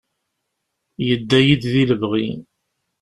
[1.07, 2.27] Yedda-yi-d di lebɣi.